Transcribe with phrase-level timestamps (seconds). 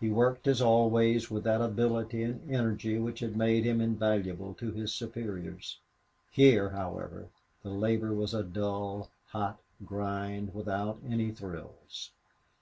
[0.00, 4.72] He worked, as always, with that ability and energy which had made him invaluable to
[4.72, 5.78] his superiors.
[6.30, 7.28] Here, however,
[7.62, 12.12] the labor was a dull, hot grind, without any thrills.